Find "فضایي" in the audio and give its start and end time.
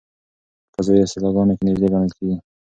0.81-1.03